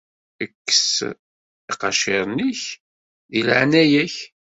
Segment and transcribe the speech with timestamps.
[0.49, 0.91] Kkes
[1.71, 2.61] iqaciren-ik,
[3.31, 4.15] deg leɛnaya-k.